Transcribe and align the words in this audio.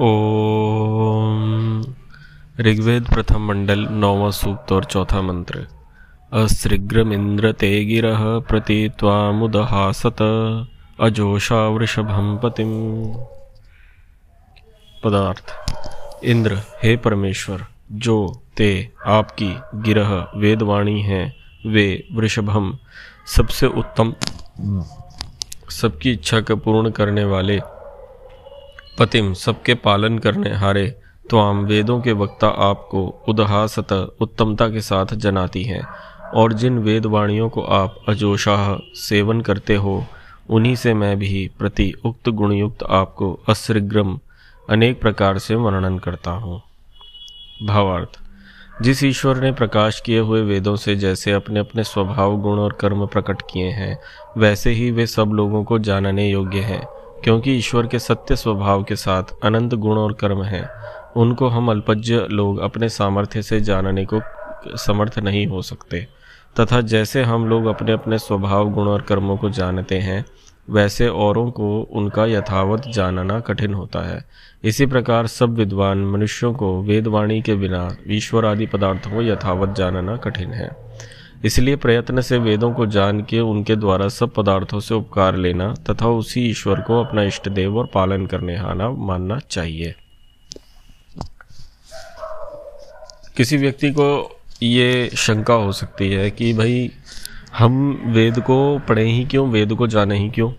ओम। 0.00 1.84
ऋग्वेद 2.60 3.04
प्रथम 3.04 3.48
मंडल, 3.48 3.78
नौवा 3.78 4.30
सूक्त 4.30 4.72
और 4.72 4.84
चौथा 4.84 5.22
मंत्र। 5.22 5.66
अस्त्रिग्रमिंद्र 6.32 7.52
ते 7.52 7.84
गिर 7.84 8.02
प्रति 8.40 8.90
तामुदहासत 8.94 10.16
अजोषा 11.00 11.68
वृषभम 11.68 12.40
पतिम। 12.42 12.70
पदार्थ। 15.04 15.44
इंद्र, 16.24 16.56
हे 16.82 16.96
परमेश्वर, 16.96 17.64
जो 17.92 18.42
ते 18.56 18.92
आपकी 19.06 19.56
गिरह 19.74 20.28
वेदवाणी 20.36 21.02
है, 21.02 21.36
वे 21.66 22.08
वृषभम 22.12 22.78
सबसे 23.36 23.66
उत्तम, 23.66 24.14
सबकी 25.70 26.12
इच्छा 26.12 26.40
का 26.40 26.54
पूर्ण 26.54 26.90
करने 26.90 27.24
वाले 27.24 27.60
पतिम, 28.98 29.34
सबके 29.34 29.74
पालन 29.74 30.18
करने 30.18 30.54
हारे 30.54 30.86
त्वाम 31.30 31.64
वेदों 31.64 32.00
के 32.00 32.12
वक्ता 32.12 32.48
आपको 32.48 33.24
उदहासत, 33.28 34.16
उत्तमता 34.20 34.68
के 34.68 34.80
साथ 34.80 35.06
जनाती 35.06 35.64
हैं। 35.64 35.86
और 36.34 36.52
जिन 36.52 36.78
वेदवाणियों 36.78 37.48
को 37.48 37.62
आप 37.62 37.96
अजोशाह 38.08 38.76
सेवन 38.94 39.40
करते 39.40 39.74
हो, 39.74 40.04
उन्हीं 40.50 40.76
से 40.76 40.94
मैं 40.94 41.18
भी 41.18 41.50
प्रति 41.58 41.94
उक्त 42.04 42.28
गुणयुक्त 42.28 42.82
आपको 42.82 43.40
अस्रिग्रम 43.48 44.18
अनेक 44.70 45.00
प्रकार 45.00 45.38
से 45.38 45.54
वर्णन 45.54 45.98
करता 45.98 46.30
हूँ। 46.30 46.62
भावार्थ, 47.66 48.20
जिस 48.82 49.04
ईश्वर 49.04 49.36
ने 49.36 49.52
प्रकाश 49.52 50.00
किए 50.00 50.18
हुए 50.18 50.42
वेदों 50.42 50.76
से 50.76 50.96
जैसे 50.96 51.32
अपने 51.32 51.60
अपने 51.60 51.84
स्वभाव, 51.84 52.36
गुण 52.36 52.58
और 52.58 52.72
कर्म 52.72 53.06
प्रकट 53.06 53.42
किए 53.42 53.70
हैं, 53.70 53.98
वैसे 54.38 54.70
ही 54.70 54.90
वे 54.90 55.06
सब 55.06 55.28
लोगों 55.28 55.64
को 55.64 55.78
जानने 55.78 56.30
योग्य 56.30 56.60
हैं। 56.60 56.86
क्योंकि 57.26 57.52
ईश्वर 57.52 57.86
के 57.86 57.98
सत्य 57.98 58.36
स्वभाव 58.36 58.82
के 58.82 58.96
साथ 58.96 59.22
अनंत 59.42 59.74
गुण 59.74 59.98
और 59.98 60.12
कर्म 60.12 60.42
हैं। 60.42 60.70
उनको 61.16 61.48
हम 61.48 61.70
अल्पज्य 61.70 62.26
लोग 62.30 62.58
अपने 62.58 62.88
सामर्थ्य 62.88 63.42
से 63.42 63.60
जानने 63.60 64.04
को 64.04 64.20
समर्थ 64.76 65.18
नहीं 65.18 65.46
हो 65.46 65.62
सकते। 65.62 66.06
तथा 66.60 66.80
जैसे 66.80 67.22
हम 67.22 67.48
लोग 67.48 67.66
अपने 67.66 67.92
अपने 67.92 68.18
स्वभाव, 68.18 68.70
गुण 68.70 68.88
और 68.88 69.02
कर्मों 69.02 69.36
को 69.36 69.50
जानते 69.50 69.98
हैं, 69.98 70.24
वैसे 70.70 71.08
औरों 71.08 71.50
को 71.50 71.80
उनका 71.80 72.26
यथावत 72.26 72.82
जानना 72.88 73.40
कठिन 73.40 73.74
होता 73.74 74.00
है। 74.00 74.24
इसी 74.64 74.86
प्रकार 74.86 75.26
सब 75.26 75.54
विद्वान 75.54 75.98
मनुष्यों 75.98 76.54
को 76.54 76.82
वेदवाणी 76.82 77.42
के 77.42 77.54
बिना 77.54 77.96
ईश्वर 78.08 78.46
आदि 78.46 78.66
पदार्थों 78.66 79.10
को 79.10 79.22
यथावत 79.22 79.76
जानना 79.76 80.16
कठिन 80.16 80.50
है। 80.50 80.70
इसलिए 81.44 81.76
प्रयत्न 81.76 82.20
से 82.20 82.38
वेदों 82.38 82.72
को 82.72 82.86
जान 82.86 83.20
के 83.20 83.40
उनके 83.40 83.76
द्वारा 83.76 84.08
सब 84.08 84.34
पदार्थों 84.34 84.80
से 84.80 84.94
उपकार 84.94 85.36
लेना 85.36 85.74
तथा 85.74 86.06
उसी 86.06 86.50
ईश्वर 86.50 86.80
को 86.80 87.04
अपना 87.04 87.22
इष्ट 87.22 87.48
देव 87.48 87.78
और 87.78 87.86
पालन 87.94 88.26
करने 88.26 88.56
हाना 88.56 88.90
मानना 88.90 89.38
चाहिए। 89.38 89.94
किसी 93.36 93.56
व्यक्ति 93.56 93.90
को 93.90 94.36
ये 94.62 95.10
शंका 95.16 95.54
हो 95.54 95.72
सकती 95.72 96.12
है 96.12 96.30
कि 96.30 96.52
भाई, 96.52 96.90
हम 97.58 98.02
वेद 98.06 98.40
को 98.40 98.78
पढ़े 98.78 99.04
ही 99.04 99.24
क्यों, 99.24 99.48
वेद 99.48 99.74
को 99.74 99.86
जाने 99.86 100.18
ही 100.18 100.30
क्यों? 100.30 100.52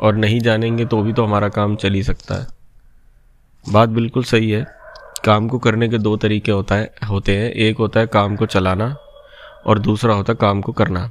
और 0.00 0.14
नहीं 0.14 0.40
जानेंगे 0.40 0.84
तो 0.84 1.02
भी 1.02 1.12
तो 1.12 1.24
हमारा 1.24 1.48
काम 1.48 1.76
चल 1.76 1.92
ही 1.92 2.02
सकता 2.02 2.34
है। 2.34 2.46
बात 3.72 3.88
बिल्कुल 3.88 4.24
सही 4.24 4.50
है। 4.50 4.66
काम 5.24 5.48
को 5.48 5.58
करने 5.58 5.88
के 5.88 5.98
दो 5.98 6.16
तरीके 6.16 6.52
होता 6.52 6.74
है, 6.74 6.94
होते 7.08 7.36
हैं। 7.36 7.50
एक 7.50 7.78
होता 7.78 8.00
है 8.00 8.06
काम 8.06 8.36
को 8.36 8.46
चलाना 8.46 8.96
और 9.66 9.78
दूसरा 9.78 10.14
होता 10.14 10.32
है 10.32 10.38
काम 10.40 10.60
को 10.60 10.72
करना। 10.72 11.10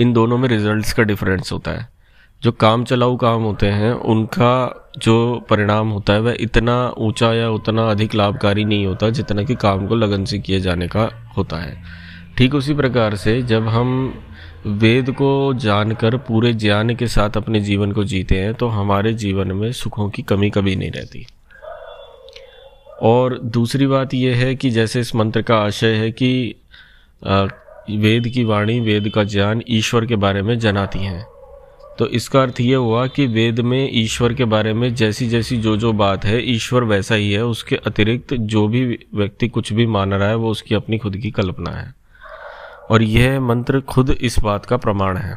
इन 0.00 0.12
दोनों 0.12 0.38
में 0.38 0.48
रिजल्ट्स 0.48 0.92
का 0.92 1.02
डिफरेंस 1.02 1.52
होता 1.52 1.70
है। 1.70 1.88
जो 2.42 2.52
काम 2.52 2.84
चलाऊ 2.84 3.16
काम 3.16 3.42
होते 3.42 3.66
हैं, 3.66 3.92
उनका 3.92 4.90
जो 4.98 5.46
परिणाम 5.50 5.88
होता 5.88 6.12
है, 6.12 6.20
वह 6.20 6.36
इतना 6.40 6.94
ऊँचा 6.98 7.32
या 7.34 7.50
उतना 7.50 7.90
अधिक 7.90 8.14
लाभकारी 8.14 8.64
नहीं 8.64 8.86
होता 8.86 9.10
जितना 9.10 9.42
कि 9.42 9.54
काम 9.54 9.86
को 9.86 9.94
लगन 9.94 10.24
से 10.24 10.38
किए 10.38 10.60
जाने 10.60 10.88
का 10.88 11.32
होता 11.36 11.56
है। 11.56 11.82
ठीक 12.38 12.54
उसी 12.54 12.74
प्रकार 12.74 13.14
से 13.14 13.42
जब 13.42 13.68
हम 13.68 14.14
वेद 14.66 15.10
को 15.10 15.54
जानकर, 15.54 16.16
पूरे 16.16 16.52
ज्ञान 16.52 16.94
के 16.94 17.06
साथ 17.06 17.36
अपने 17.36 17.60
जीवन 17.60 17.92
को 17.92 18.04
जीते 18.04 18.38
हैं 18.38 18.54
तो 18.54 18.68
हमारे 18.68 19.12
जीवन 19.14 19.52
में 19.52 19.72
सुखों 19.72 20.10
की 20.10 20.22
कमी 20.22 20.50
कभी 20.50 20.76
नहीं 20.76 20.90
रहती। 20.90 21.26
और 23.02 23.38
दूसरी 23.38 23.86
बात 23.86 24.14
यह 24.14 24.36
है 24.36 24.54
कि 24.54 24.70
जैसे 24.70 25.00
इस 25.00 25.14
मंत्र 25.14 25.42
का 25.42 25.56
आशय 25.56 25.94
है 25.94 26.10
कि 26.12 26.54
वेद 27.90 28.28
की 28.28 28.44
वाणी, 28.44 28.80
वेद 28.80 29.08
का 29.14 29.24
ज्ञान 29.24 29.62
ईश्वर 29.68 30.06
के 30.06 30.16
बारे 30.16 30.42
में 30.42 30.58
जनाती 30.58 30.98
हैं। 30.98 31.26
तो 31.98 32.06
इसका 32.06 32.42
अर्थ 32.42 32.60
ये 32.60 32.74
हुआ 32.74 33.06
कि 33.06 33.26
वेद 33.26 33.60
में 33.60 33.90
ईश्वर 33.92 34.34
के 34.34 34.44
बारे 34.44 34.72
में 34.72 34.94
जैसी 34.94 35.28
जैसी 35.28 35.56
जो 35.56 35.76
जो 35.76 35.92
बात 35.92 36.24
है, 36.24 36.50
ईश्वर 36.50 36.84
वैसा 36.84 37.14
ही 37.14 37.32
है। 37.32 37.44
उसके 37.44 37.76
अतिरिक्त 37.76 38.34
जो 38.34 38.68
भी 38.68 38.98
व्यक्ति 39.14 39.48
कुछ 39.48 39.72
भी 39.72 39.86
मान 39.86 40.14
रहा 40.14 40.28
है, 40.28 40.34
वो 40.34 40.50
उसकी 40.50 40.74
अपनी 40.74 40.98
खुद 40.98 41.16
की 41.16 41.30
कल्पना 41.30 41.70
है। 41.70 41.94
और 42.90 43.02
यह 43.02 43.40
मंत्र 43.40 43.80
खुद 43.80 44.10
इस 44.10 44.38
बात 44.38 44.66
का 44.66 44.76
प्रमाण 44.76 45.16
है। 45.16 45.36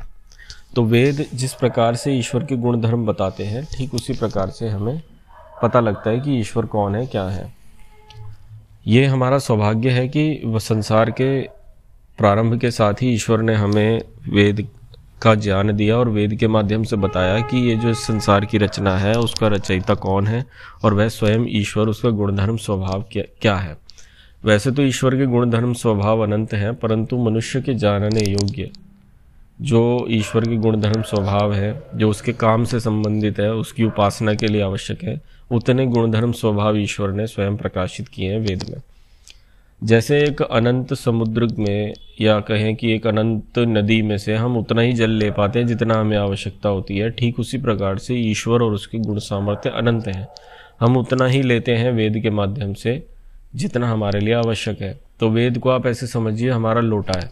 तो 0.76 0.84
वेद 0.84 1.26
जिस 1.34 1.54
प्रकार 1.54 1.96
से 1.96 2.14
ईश्वर 2.14 2.44
के 2.44 2.56
गुण 2.56 2.82
धर्म 2.82 3.06
बताते 3.06 3.44
हैं, 3.44 3.68
ठीक 3.78 3.94
उसी 3.94 4.14
प्रकार 4.14 4.50
से 4.50 4.70
हमें 4.70 5.02
पता 5.64 5.80
लगता 5.80 6.10
है 6.10 6.20
कि 6.20 6.40
ईश्वर 6.40 6.66
कौन 6.66 6.96
है, 6.96 7.06
क्या 7.06 7.24
है। 7.24 7.54
ये 8.88 9.06
हमारा 9.06 9.40
सौभाग्य 9.40 9.90
है 9.90 10.08
कि 10.08 10.42
वह 10.46 10.60
संसार 10.60 11.12
के 11.12 11.58
प्रारंभ 12.18 12.60
के 12.60 12.72
साथ 12.72 12.94
ही 12.94 13.14
ईश्वर 13.14 13.42
ने 13.42 13.54
हमें 13.54 14.02
वेद 14.30 14.68
का 15.22 15.36
ज्ञान 15.36 15.72
दिया 15.72 15.98
और 15.98 16.10
वेद 16.10 16.36
के 16.36 16.48
माध्यम 16.48 16.84
से 16.84 16.96
बताया 16.96 17.40
कि 17.40 17.58
ये 17.58 17.76
जो 17.76 17.94
संसार 17.94 18.46
की 18.46 18.58
रचना 18.58 18.98
है, 18.98 19.16
उसका 19.16 19.48
रचयिता 19.48 19.94
कौन 19.94 20.28
है 20.28 20.46
और 20.84 20.94
वह 20.94 21.08
स्वयं 21.08 21.46
ईश्वर, 21.50 21.88
उसका 21.88 22.10
गुणधर्म 22.10 22.58
स्वभाव 22.58 23.06
क्या 23.12 23.24
क्या 23.42 23.56
है। 23.56 23.78
वैसे 24.46 24.72
तो 24.72 24.82
ईश्वर 24.82 25.16
के 25.16 25.26
गुणधर्म 25.26 25.74
स्वभाव 25.74 26.24
अनंत 26.24 26.54
हैं, 26.54 26.76
परंतु 26.76 27.18
मनुष्य 27.18 27.62
के 27.62 27.74
जानने 27.74 28.32
योग्य 28.32 28.70
जो 29.62 30.06
ईश्वर 30.10 30.46
के 30.46 30.56
गुणधर्म 30.56 31.02
स्वभाव 31.02 31.54
है, 31.54 31.84
जो 31.96 32.10
उसके 32.10 32.34
काम 32.34 32.64
से 32.64 32.80
संबंधित 32.80 33.40
है, 33.40 33.54
उसकी 33.54 33.84
उपासना 33.84 34.34
के 34.34 34.48
लिए 34.48 34.62
आवश्यक 34.62 35.04
है, 35.04 35.22
उतने 35.52 35.86
गुणधर्म 35.86 36.32
स्वभाव 36.32 36.78
ईश्वर 36.78 37.12
ने 37.12 37.28
स्वयं 37.28 37.58
प्रकाशित 37.58 38.08
किए 38.08 38.32
हैं 38.32 38.40
वेद 38.40 38.64
में। 38.70 38.82
जैसे 39.84 40.24
एक 40.24 40.42
अनंत 40.42 40.94
समुद्र 40.94 41.48
में 41.60 41.94
या 42.22 42.40
कहें 42.40 42.76
कि 42.76 42.92
एक 42.92 43.08
अनंत 43.08 43.60
नदी 43.60 44.02
में 44.02 44.18
से 44.18 44.36
हम 44.36 44.58
उतना 44.58 44.82
ही 44.82 44.94
जल 44.94 45.10
ले 45.10 45.32
पाते 45.32 45.60
हैं 45.60 45.68
जितना 45.68 45.94
हमें 45.94 46.18
आवश्यकता 46.18 46.70
होती 46.70 46.98
है, 46.98 47.10
ठीक 47.10 47.40
उसी 47.40 47.58
प्रकार 47.58 47.98
से 47.98 48.16
ईश्वर 48.16 48.64
और 48.64 48.74
उसके 48.74 48.98
गुण 48.98 49.20
सामर्थ्य 49.20 49.70
अनंत 49.70 50.08
हैं। 50.08 50.28
हम 50.80 50.98
उतना 50.98 51.26
ही 51.26 51.42
लेते 51.42 51.76
हैं 51.76 51.92
वेद 51.92 52.20
के 52.20 52.30
माध्यम 52.30 52.74
से 52.74 53.08
जितना 53.56 53.92
हमारे 53.92 54.20
लिए 54.20 54.34
आवश्यक 54.34 54.82
है। 54.82 55.00
तो 55.20 55.30
वेद 55.30 55.58
को 55.58 55.70
आप 55.70 55.88
ऐसे 55.88 56.08
समझिए, 56.08 56.50
हमारा 56.50 56.82
लोटा 56.82 57.20
है। 57.20 57.32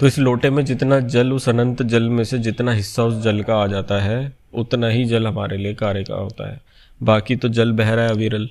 तो 0.00 0.06
इस 0.06 0.18
लोटे 0.18 0.50
में 0.50 0.64
जितना 0.64 1.00
जल, 1.00 1.32
उस 1.32 1.48
अनंत 1.48 1.82
जल 1.82 2.02
में 2.02 2.24
से 2.24 2.38
जितना 2.38 2.72
हिस्सा 2.72 3.04
उस 3.04 3.22
जल 3.22 3.42
का 3.42 3.56
आ 3.56 3.66
जाता 3.66 4.00
है, 4.00 4.32
उतना 4.54 4.88
ही 4.88 5.04
जल 5.04 5.26
हमारे 5.26 5.56
लिए 5.56 5.74
कार्य 5.74 6.04
का 6.04 6.14
होता 6.14 6.50
है। 6.50 6.60
बाकी 7.02 7.36
तो 7.36 7.48
जल 7.48 7.72
बह 7.72 7.94
रहा 7.94 8.04
है 8.04 8.10
अविरल। 8.10 8.46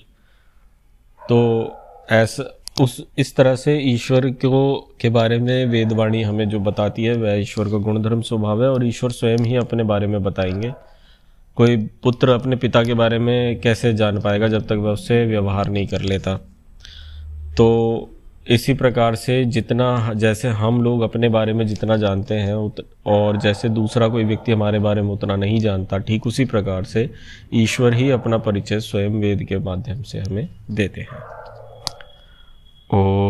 तो 1.29 1.77
ऐसा, 2.11 2.57
उस, 2.81 3.05
इस 3.17 3.35
तरह 3.35 3.55
से 3.55 3.79
ईश्वर 3.79 4.29
को, 4.29 4.89
के 5.01 5.09
बारे 5.09 5.39
में 5.39 5.65
वेदवाणी 5.65 6.23
हमें 6.23 6.49
जो 6.49 6.59
बताती 6.59 7.03
है, 7.03 7.13
वह 7.13 7.33
ईश्वर 7.33 7.65
का 7.65 7.77
गुणधर्म 7.77 8.21
स्वभाव 8.21 8.63
है 8.63 8.69
और 8.69 8.85
ईश्वर 8.85 9.11
स्वयं 9.11 9.37
ही 9.37 9.55
अपने 9.55 9.83
बारे 9.83 10.07
में 10.07 10.23
बताएँगे। 10.23 10.73
कोई 11.55 11.77
पुत्र 11.77 12.29
अपने 12.29 12.55
पिता 12.55 12.83
के 12.83 12.93
बारे 12.93 13.19
में 13.19 13.59
कैसे 13.59 13.93
जान 13.93 14.21
पाएगा 14.21 14.47
जब 14.47 14.65
तक 14.65 14.71
वह 14.71 14.91
उससे 14.91 15.25
व्यवहार 15.25 15.69
नहीं 15.69 15.87
कर 15.87 16.01
लेता? 16.01 16.35
तो 17.57 18.09
इसी 18.47 18.73
प्रकार 18.73 19.15
से 19.15 19.45
जितना, 19.45 20.13
जैसे 20.15 20.47
हम 20.47 20.81
लोग 20.81 21.01
अपने 21.01 21.29
बारे 21.29 21.53
में 21.53 21.67
जितना 21.67 21.97
जानते 21.97 22.35
हैं 22.35 22.71
और 23.05 23.37
जैसे 23.37 23.69
दूसरा 23.69 24.07
कोई 24.07 24.23
व्यक्ति 24.23 24.51
हमारे 24.51 24.79
बारे 24.79 25.01
में 25.01 25.09
उतना 25.09 25.35
नहीं 25.35 25.59
जानता, 25.59 25.97
ठीक 25.97 26.27
उसी 26.27 26.45
प्रकार 26.45 26.83
से 26.83 27.09
ईश्वर 27.53 27.93
ही 27.93 28.11
अपना 28.11 28.37
परिचय 28.37 28.79
स्वयं 28.79 29.09
वेद 29.09 29.43
के 29.43 29.57
माध्यम 29.57 30.01
से 30.01 30.19
हमें 30.19 30.49
देते 30.71 31.01
हैं। 31.01 31.41
or 32.91 33.20